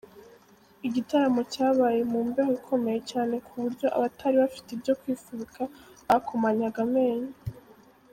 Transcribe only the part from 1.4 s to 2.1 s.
cyabaye